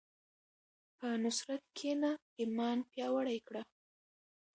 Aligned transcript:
په 0.97 1.07
نصرت 1.23 1.63
کښېنه، 1.77 2.11
ایمان 2.41 2.77
پیاوړی 2.91 3.39
کړه. 3.47 3.61